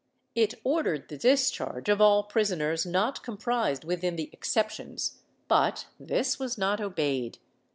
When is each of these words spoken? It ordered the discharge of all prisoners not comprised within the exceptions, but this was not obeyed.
It 0.33 0.55
ordered 0.63 1.09
the 1.09 1.17
discharge 1.19 1.87
of 1.87 2.01
all 2.01 2.23
prisoners 2.23 2.87
not 2.87 3.21
comprised 3.21 3.83
within 3.83 4.15
the 4.15 4.31
exceptions, 4.33 5.19
but 5.47 5.85
this 5.99 6.39
was 6.39 6.57
not 6.57 6.81
obeyed. 6.81 7.37